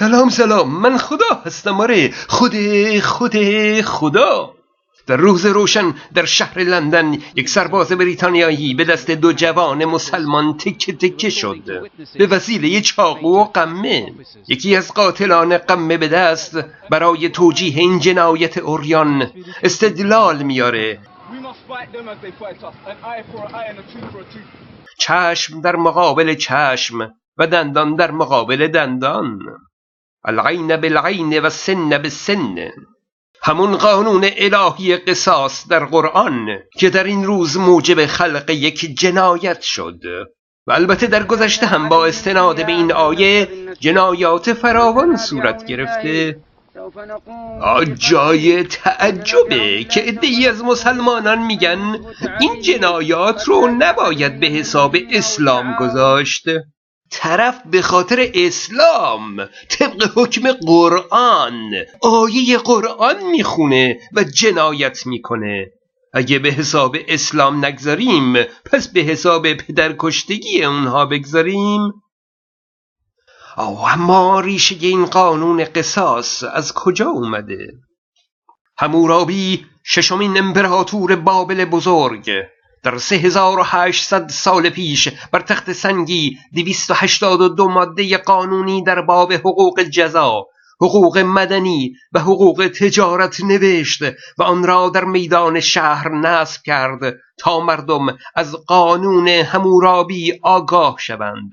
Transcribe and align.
سلام 0.00 0.28
سلام. 0.28 0.80
من 0.80 0.96
خدا 0.96 1.42
هستم 1.46 1.80
آره. 1.80 2.10
خود 2.28 2.54
خود 3.00 3.36
خدا. 3.80 4.54
در 5.06 5.16
روز 5.16 5.46
روشن 5.46 5.94
در 6.14 6.24
شهر 6.24 6.58
لندن 6.58 7.18
یک 7.34 7.48
سرباز 7.48 7.92
بریتانیایی 7.92 8.74
به 8.74 8.84
دست 8.84 9.10
دو 9.10 9.32
جوان 9.32 9.84
مسلمان 9.84 10.56
تکه 10.56 10.92
تکه 10.92 11.30
شد. 11.30 11.88
به 12.18 12.26
وسیله 12.26 12.80
چاقو 12.80 13.40
و 13.40 13.44
قمه. 13.44 14.12
یکی 14.48 14.76
از 14.76 14.94
قاتلان 14.94 15.58
قمه 15.58 15.96
به 15.96 16.08
دست 16.08 16.58
برای 16.90 17.28
توجیه 17.28 17.78
این 17.78 17.98
جنایت 17.98 18.58
اوریان 18.58 19.30
استدلال 19.62 20.42
میاره. 20.42 20.98
چشم 24.98 25.60
در 25.60 25.76
مقابل 25.76 26.34
چشم 26.34 27.12
و 27.38 27.46
دندان 27.46 27.94
در 27.94 28.10
مقابل 28.10 28.68
دندان. 28.68 29.38
العین 30.24 30.76
بالعین 30.76 31.40
و 31.40 31.50
سن 31.50 31.88
بالسن. 31.88 32.56
همون 33.42 33.76
قانون 33.76 34.30
الهی 34.36 34.96
قصاص 34.96 35.68
در 35.68 35.84
قرآن 35.84 36.46
که 36.78 36.90
در 36.90 37.04
این 37.04 37.24
روز 37.24 37.56
موجب 37.56 38.06
خلق 38.06 38.50
یک 38.50 38.98
جنایت 39.00 39.60
شد. 39.60 40.00
و 40.66 40.72
البته 40.72 41.06
در 41.06 41.22
گذشته 41.22 41.66
هم 41.66 41.88
با 41.88 42.06
استناد 42.06 42.66
به 42.66 42.72
این 42.72 42.92
آیه 42.92 43.48
جنایات 43.80 44.52
فراوان 44.52 45.16
صورت 45.16 45.66
گرفته. 45.66 46.40
جای 47.98 48.62
تعجبه 48.62 49.84
که 49.84 50.08
ادهی 50.08 50.48
از 50.48 50.64
مسلمانان 50.64 51.46
میگن 51.46 51.98
این 52.40 52.62
جنایات 52.62 53.44
رو 53.44 53.68
نباید 53.78 54.40
به 54.40 54.46
حساب 54.46 54.96
اسلام 55.10 55.76
گذاشت. 55.80 56.44
طرف 57.10 57.62
به 57.66 57.82
خاطر 57.82 58.30
اسلام 58.34 59.48
طبق 59.68 60.18
حکم 60.18 60.52
قرآن 60.52 61.70
آیه 62.02 62.58
قرآن 62.58 63.30
می‌خونه 63.30 64.00
و 64.12 64.24
جنایت 64.24 65.06
می‌کنه. 65.06 65.72
اگه 66.12 66.38
به 66.38 66.48
حساب 66.48 66.96
اسلام 67.08 67.64
نگذاریم 67.64 68.42
پس 68.42 68.88
به 68.88 69.00
حساب 69.00 69.52
پدرکشتگی 69.54 70.64
اونها 70.64 71.06
بگذاریم. 71.06 71.92
اما 73.56 74.40
ریشه 74.40 74.76
این 74.80 75.06
قانون 75.06 75.64
قصاص 75.64 76.44
از 76.52 76.72
کجا 76.72 77.10
اومده؟ 77.10 77.72
همورابی 78.78 79.66
ششمین 79.84 80.38
امپراتور 80.38 81.16
بابل 81.16 81.64
بزرگ. 81.64 82.30
در 82.82 82.98
3800 82.98 84.28
سال 84.28 84.70
پیش 84.70 85.08
بر 85.32 85.40
تخت 85.40 85.72
سنگی 85.72 86.38
282 86.54 87.68
ماده 87.68 88.18
قانونی 88.18 88.82
در 88.82 89.00
باب 89.00 89.32
حقوق 89.32 89.82
جزا 89.82 90.46
حقوق 90.80 91.18
مدنی 91.18 91.94
و 92.12 92.20
حقوق 92.20 92.68
تجارت 92.80 93.40
نوشت 93.40 94.02
و 94.38 94.42
آن 94.42 94.64
را 94.64 94.88
در 94.88 95.04
میدان 95.04 95.60
شهر 95.60 96.08
نصب 96.08 96.62
کرد 96.62 97.14
تا 97.38 97.60
مردم 97.60 98.06
از 98.34 98.56
قانون 98.66 99.28
همورابی 99.28 100.38
آگاه 100.42 100.96
شوند. 100.98 101.50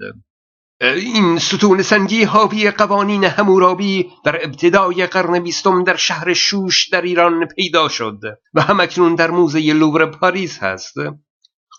این 0.81 1.39
ستون 1.39 1.81
سنگی 1.81 2.23
حاوی 2.23 2.71
قوانین 2.71 3.23
همورابی 3.23 4.11
در 4.23 4.45
ابتدای 4.45 5.07
قرن 5.07 5.39
بیستم 5.39 5.83
در 5.83 5.95
شهر 5.95 6.33
شوش 6.33 6.89
در 6.89 7.01
ایران 7.01 7.45
پیدا 7.45 7.89
شد 7.89 8.19
و 8.53 8.61
همکنون 8.61 9.15
در 9.15 9.31
موزه 9.31 9.73
لوور 9.73 10.05
پاریس 10.05 10.63
هست. 10.63 10.95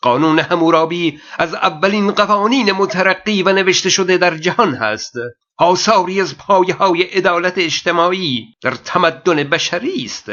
قانون 0.02 0.38
همورابی 0.38 1.20
از 1.38 1.54
اولین 1.54 2.10
قوانین 2.10 2.72
مترقی 2.72 3.42
و 3.42 3.52
نوشته 3.52 3.90
شده 3.90 4.18
در 4.18 4.36
جهان 4.36 4.74
هست. 4.74 5.12
آثاری 5.58 6.20
از 6.20 6.38
پایه 6.38 6.74
های 6.74 7.02
عدالت 7.02 7.58
اجتماعی 7.58 8.46
در 8.62 8.70
تمدن 8.70 9.44
بشری 9.44 10.04
است. 10.04 10.30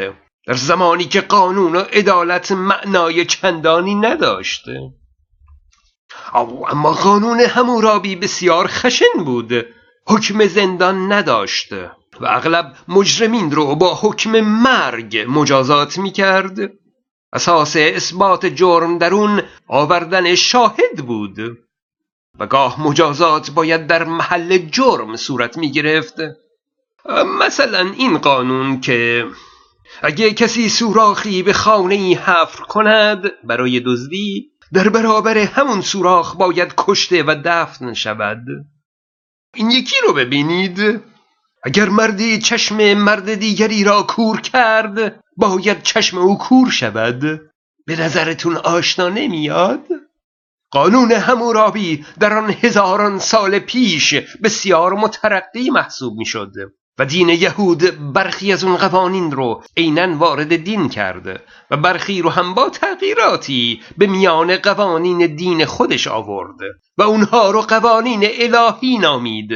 در 0.48 0.54
زمانی 0.54 1.06
که 1.06 1.22
قانون 1.22 1.76
و 1.76 1.80
عدالت 1.80 2.52
معنای 2.52 3.26
چندانی 3.26 3.96
نداشت. 3.96 4.66
اما 6.68 6.92
قانون 6.92 7.40
همورابی 7.40 8.16
بسیار 8.16 8.68
خشن 8.68 9.24
بود. 9.26 9.66
حکم 10.08 10.48
زندان 10.48 11.12
نداشت 11.12 11.74
و 12.22 12.26
اغلب 12.26 12.76
مجرمین 12.88 13.52
رو 13.52 13.76
با 13.76 13.96
حکم 13.96 14.42
مرگ 14.42 15.26
مجازات 15.28 15.98
می 15.98 16.12
کرد 16.12 16.58
اساس 17.34 17.76
اثبات 17.76 18.46
جرم 18.46 18.98
در 18.98 19.14
اون 19.14 19.42
آوردن 19.68 20.36
شاهد 20.36 21.06
بود. 21.08 21.40
و 22.40 22.48
گاه 22.48 22.82
مجازات 22.82 23.52
باید 23.52 23.88
در 23.88 24.04
محل 24.04 24.58
جرم 24.58 25.16
صورت 25.16 25.58
می 25.58 25.72
گرفت 25.72 26.16
مثلا 27.40 27.94
این 27.98 28.18
قانون 28.18 28.82
که 28.82 29.26
اگه 30.02 30.34
کسی 30.34 30.70
سوراخی 30.70 31.44
به 31.44 31.54
خانه 31.54 31.96
ای 31.96 32.14
حفر 32.14 32.64
کند 32.64 33.32
برای 33.44 33.80
دزدی 33.80 34.52
در 34.74 34.90
برابر 34.90 35.38
همون 35.38 35.82
سوراخ 35.82 36.36
باید 36.36 36.74
کشته 36.78 37.24
و 37.24 37.36
دفن 37.46 37.94
شود. 37.94 38.46
این 39.56 39.72
یکی 39.72 39.96
رو 40.08 40.14
ببینید. 40.14 41.02
اگر 41.64 41.90
مردی 41.90 42.40
چشم 42.40 42.94
مرد 42.94 43.34
دیگری 43.36 43.84
را 43.84 44.04
کور 44.04 44.42
کرد 44.42 45.24
باید 45.38 45.84
چشم 45.84 46.18
او 46.18 46.38
کور 46.38 46.72
شود. 46.72 47.42
به 47.86 48.02
نظرتون 48.02 48.58
آشنا 48.58 49.10
نمیاد؟ 49.10 49.88
قانون 50.72 51.12
همورابی 51.12 52.06
در 52.20 52.38
آن 52.38 52.50
هزاران 52.50 53.20
سال 53.20 53.60
پیش 53.60 54.14
بسیار 54.44 54.94
مترقی 54.94 55.70
محسوب 55.70 56.18
می 56.18 56.26
شد 56.26 56.54
و 57.00 57.06
دین 57.06 57.30
یهود 57.30 58.14
برخی 58.14 58.54
از 58.54 58.64
اون 58.64 58.78
قوانین 58.78 59.32
رو 59.32 59.64
عینا 59.78 60.18
وارد 60.18 60.56
دین 60.56 60.90
کرد 60.90 61.42
و 61.72 61.78
برخی 61.78 62.22
رو 62.22 62.30
هم 62.30 62.54
با 62.54 62.70
تغییراتی 62.70 63.82
به 63.98 64.08
میان 64.08 64.58
قوانین 64.58 65.36
دین 65.36 65.66
خودش 65.66 66.08
آورد 66.08 66.58
و 66.98 67.04
اونها 67.04 67.52
رو 67.52 67.62
قوانین 67.62 68.24
الهی 68.24 68.98
نامید. 68.98 69.50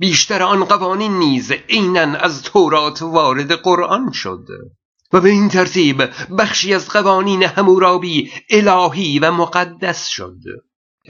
بیشتر 0.00 0.42
آن 0.42 0.64
قوانین 0.64 1.18
نیز 1.18 1.52
عینا 1.52 2.18
از 2.18 2.42
تورات 2.42 3.02
وارد 3.02 3.52
قرآن 3.52 4.12
شد. 4.12 4.46
و 5.12 5.20
به 5.20 5.28
این 5.28 5.48
ترتیب 5.48 6.02
بخشی 6.38 6.74
از 6.74 6.88
قوانین 6.88 7.42
همورابی 7.42 8.32
الهی 8.50 9.18
و 9.18 9.32
مقدس 9.32 10.06
شد. 10.06 10.38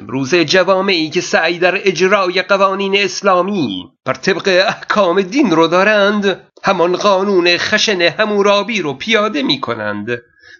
امروز 0.00 0.34
جوامعی 0.34 1.10
که 1.10 1.20
سعی 1.20 1.58
در 1.58 1.88
اجرای 1.88 2.42
قوانین 2.42 2.96
اسلامی 2.96 3.88
بر 4.04 4.14
طبق 4.14 4.48
احکام 4.68 5.22
دین 5.22 5.50
رو 5.50 5.66
دارند 5.66 6.50
همان 6.64 6.96
قانون 6.96 7.56
خشن 7.56 8.00
همورابی 8.00 8.82
رو 8.82 8.94
پیاده 8.94 9.42
می 9.42 9.60
کنند 9.60 10.10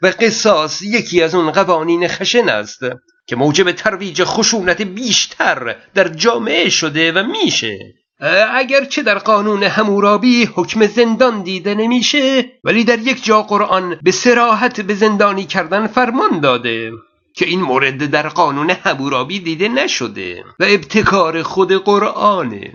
و 0.03 0.13
قصاص 0.21 0.83
یکی 0.83 1.23
از 1.23 1.35
اون 1.35 1.51
قوانین 1.51 2.09
خشن 2.09 2.49
است 2.49 2.81
که 3.27 3.37
موجب 3.37 3.73
ترویج 3.73 4.25
خشونت 4.25 4.83
بیشتر 4.83 5.77
در 5.95 6.09
جامعه 6.09 6.69
شده 6.69 7.13
و 7.13 7.23
میشه. 7.27 7.79
اگرچه 8.55 9.03
در 9.03 9.19
قانون 9.19 9.63
همورابی 9.63 10.45
حکم 10.55 10.87
زندان 10.87 11.43
دیده 11.43 11.75
نمیشه 11.75 12.45
ولی 12.65 12.85
در 12.85 12.99
یک 12.99 13.25
جا 13.25 13.43
قرآن 13.43 13.99
به 14.03 14.11
سراحت 14.11 14.81
به 14.81 14.95
زندانی 14.95 15.45
کردن 15.45 15.87
فرمان 15.87 16.41
داده. 16.41 16.93
که 17.37 17.47
این 17.47 17.61
مورد 17.61 18.11
در 18.11 18.29
قانون 18.29 18.71
همورابی 18.71 19.41
دیده 19.41 19.69
نشده 19.69 20.45
و 20.61 20.65
ابتکار 20.69 21.43
خود 21.43 21.73
قرآنه 21.73 22.75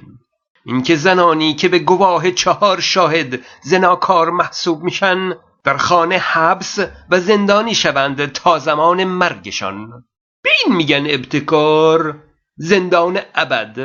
اینکه 0.66 0.96
زنانی 0.96 1.56
که 1.56 1.68
به 1.68 1.80
گواه 1.80 2.32
چهار 2.32 2.80
شاهد 2.80 3.40
زناکار 3.64 4.30
محسوب 4.30 4.84
میشن 4.84 5.34
در 5.64 5.78
خانه 5.78 6.18
حبس 6.18 6.80
و 7.10 7.20
زندانی 7.20 7.76
شوند 7.76 8.26
تا 8.26 8.60
زمان 8.60 9.04
مرگشان. 9.04 10.04
به 10.44 10.50
این 10.66 10.76
میگن 10.76 11.06
ابتکار 11.10 12.24
زندان 12.58 13.20
ابد. 13.36 13.78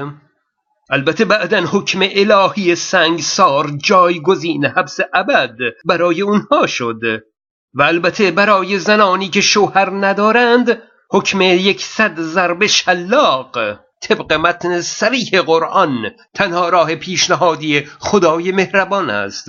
البته 0.91 1.25
بعدا 1.25 1.61
حکم 1.61 2.01
الهی 2.03 2.75
سنگسار 2.75 3.71
جایگزین 3.85 4.65
حبس 4.65 4.99
ابد 5.15 5.57
برای 5.85 6.23
اونها 6.23 6.67
شد. 6.67 7.01
و 7.75 7.83
البته 7.83 8.31
برای 8.31 8.79
زنانی 8.79 9.29
که 9.29 9.41
شوهر 9.41 9.91
ندارند 9.91 10.83
حکم 11.11 11.41
یکصد 11.41 12.21
ضرب 12.21 12.67
شلاق 12.67 13.59
طبق 14.03 14.33
متن 14.33 14.81
سریح 14.81 15.41
قرآن 15.41 16.11
تنها 16.35 16.69
راه 16.69 16.95
پیشنهادی 16.95 17.89
خدای 17.99 18.53
مهربان 18.53 19.11
است 19.11 19.49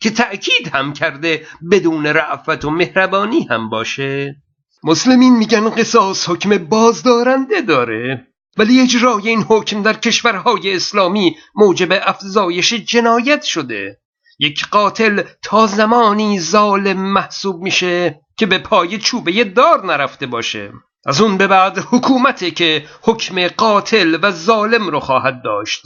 که 0.00 0.10
تأکید 0.10 0.68
هم 0.72 0.92
کرده 0.92 1.46
بدون 1.70 2.06
رعفت 2.06 2.64
و 2.64 2.70
مهربانی 2.70 3.46
هم 3.50 3.70
باشه. 3.70 4.36
مسلمین 4.84 5.36
میگن 5.36 5.70
قصاص 5.70 6.28
حکم 6.28 6.58
بازدارنده 6.58 7.60
داره 7.60 8.26
ولی 8.56 8.80
اجرای 8.80 9.28
این 9.28 9.42
حکم 9.42 9.82
در 9.82 9.94
کشورهای 9.94 10.76
اسلامی 10.76 11.36
موجب 11.54 11.88
افزایش 12.06 12.74
جنایت 12.74 13.42
شده. 13.42 14.01
یک 14.42 14.68
قاتل 14.68 15.22
تا 15.42 15.66
زمانی 15.66 16.40
ظالم 16.40 17.12
محسوب 17.12 17.62
میشه 17.62 18.20
که 18.36 18.46
به 18.46 18.58
پای 18.58 18.98
چوبه 18.98 19.44
دار 19.44 19.86
نرفته 19.86 20.26
باشه. 20.26 20.72
از 21.06 21.20
اون 21.20 21.36
به 21.36 21.46
بعد 21.46 21.78
حکومته 21.78 22.50
که 22.50 22.84
حکم 23.02 23.48
قاتل 23.48 24.18
و 24.22 24.30
ظالم 24.30 24.88
رو 24.88 25.00
خواهد 25.00 25.42
داشت. 25.44 25.84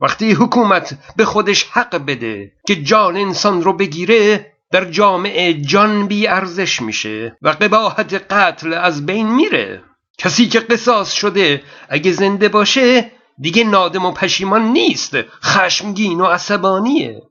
وقتی 0.00 0.32
حکومت 0.32 0.98
به 1.16 1.24
خودش 1.24 1.64
حق 1.72 1.96
بده 2.06 2.52
که 2.66 2.82
جان 2.82 3.16
انسان 3.16 3.62
رو 3.62 3.72
بگیره 3.72 4.52
در 4.72 4.84
جامعه 4.84 5.54
جان 5.54 6.06
بی 6.06 6.26
ارزش 6.26 6.82
میشه 6.82 7.36
و 7.42 7.48
قباحت 7.48 8.32
قتل 8.32 8.72
از 8.72 9.06
بین 9.06 9.34
میره. 9.34 9.82
کسی 10.18 10.48
که 10.48 10.60
قصاص 10.60 11.12
شده 11.12 11.62
اگه 11.88 12.12
زنده 12.12 12.48
باشه 12.48 13.10
دیگه 13.38 13.64
نادم 13.64 14.04
و 14.04 14.12
پشیمان 14.12 14.62
نیست. 14.62 15.16
خشمگین 15.44 16.20
و 16.20 16.24
عصبانیه. 16.24 17.22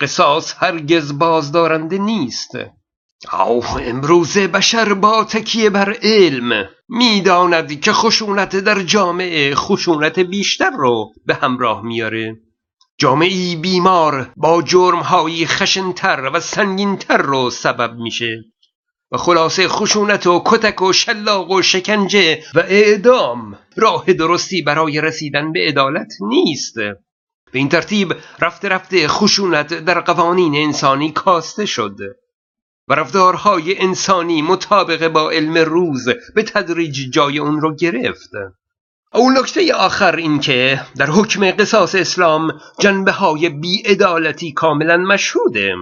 قصاص 0.00 0.54
هرگز 0.58 1.18
بازدارنده 1.18 1.98
نیست. 1.98 2.50
او 3.32 3.64
امروز 3.64 4.38
بشر 4.38 4.94
با 4.94 5.24
تکیه 5.24 5.70
بر 5.70 5.96
علم. 6.02 6.68
می‌داند 6.88 7.80
که 7.80 7.92
خشونت 7.92 8.56
در 8.56 8.82
جامعه 8.82 9.54
خشونت 9.54 10.18
بیشتر 10.18 10.70
رو 10.70 11.12
به 11.26 11.34
همراه 11.34 11.82
میاره. 11.82 12.36
جامعی 12.98 13.56
بیمار 13.56 14.32
با 14.36 14.62
جرمهایی 14.62 15.46
خشنتر 15.46 16.30
و 16.34 16.40
سنگینتر 16.40 17.16
رو 17.16 17.50
سبب 17.50 17.94
میشه. 17.94 18.44
و 19.12 19.16
خلاصه 19.16 19.68
خشونت 19.68 20.26
و 20.26 20.42
کتک 20.46 20.82
و 20.82 20.92
شلاق 20.92 21.50
و 21.50 21.62
شکنجه 21.62 22.42
و 22.54 22.58
اعدام 22.58 23.58
راه 23.76 24.12
درستی 24.12 24.62
برای 24.62 25.00
رسیدن 25.00 25.52
به 25.52 25.60
عدالت 25.68 26.08
نیست. 26.20 26.74
به 27.52 27.58
این 27.58 27.68
ترتیب 27.68 28.14
رفته 28.40 28.68
رفته 28.68 29.08
خشونت 29.08 29.74
در 29.74 30.00
قوانین 30.00 30.54
انسانی 30.54 31.12
کاسته 31.12 31.66
شد 31.66 31.96
و 32.88 32.94
رفتارهای 32.94 33.78
انسانی 33.78 34.42
مطابق 34.42 35.08
با 35.08 35.30
علم 35.30 35.58
روز 35.58 36.08
به 36.34 36.42
تدریج 36.42 37.12
جای 37.12 37.38
اون 37.38 37.60
رو 37.60 37.74
گرفت. 37.74 38.30
او 39.12 39.30
نکته 39.30 39.74
آخر 39.74 40.16
این 40.16 40.40
که 40.40 40.80
در 40.96 41.06
حکم 41.06 41.50
قصاص 41.50 41.94
اسلام 41.94 42.60
جنبه 42.80 43.12
های 43.12 43.48
بیعدالتی 43.48 44.52
کاملا 44.52 44.96
مشهوده. 44.96 45.74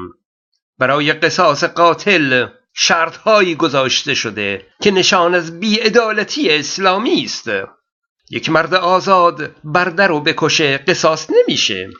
برای 0.78 1.12
قصاص 1.12 1.64
قاتل 1.64 2.46
شرط 2.74 3.16
هایی 3.16 3.54
گذاشته 3.54 4.14
شده 4.14 4.66
که 4.82 4.90
نشان 4.90 5.34
از 5.34 5.60
بیعدالتی 5.60 6.50
اسلامی 6.50 7.24
است. 7.24 7.48
یک 8.30 8.50
مرد 8.50 8.74
آزاد 8.74 9.56
برده 9.64 10.06
رو 10.06 10.20
بکشه 10.20 10.78
قصاص 10.78 11.30
نمیشه. 11.30 11.90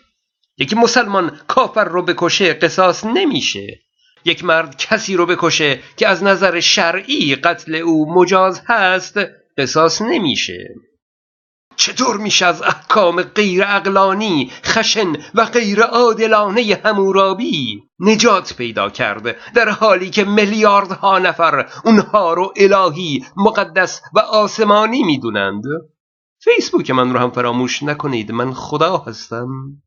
یک 0.59 0.75
مسلمان 0.77 1.41
کافر 1.49 1.85
رو 1.85 2.03
بکشه 2.03 2.55
قصاص 2.55 3.05
نمیشه. 3.05 3.81
یک 4.25 4.45
مرد 4.45 4.77
کسی 4.77 5.17
رو 5.17 5.27
بکشه 5.27 5.81
که 5.97 6.09
از 6.09 6.23
نظر 6.23 6.61
شرعی 6.61 7.37
قتل 7.37 7.75
او 7.75 8.15
مجاز 8.15 8.63
هست 8.67 9.21
قصاص 9.59 10.03
نمیشه. 10.03 10.75
چطور 11.77 12.17
میشه 12.17 12.47
از 12.47 12.63
احکام 12.63 13.23
غیر 13.23 13.65
اقلانی 13.67 14.51
خشن 14.65 15.13
و 15.35 15.45
غیر 15.45 15.83
عادلانه 15.83 16.81
همورابی 16.85 17.83
نجات 18.01 18.55
پیدا 18.57 18.91
کرده 18.91 19.37
در 19.55 19.69
حالی 19.69 20.11
که 20.11 20.25
میلیاردها 20.25 21.19
نفر 21.19 21.69
اونها 21.85 22.35
رو 22.35 22.53
الهی 22.57 23.25
مقدس 23.37 24.01
و 24.15 24.19
آسمانی 24.19 25.03
می‌دونند. 25.03 25.63
فیسبوک 26.47 26.91
من 26.91 27.13
رو 27.13 27.19
هم 27.19 27.31
فراموش 27.31 27.83
نکنید. 27.83 28.33
من 28.33 28.53
خدا 28.53 28.97
هستم. 28.97 29.83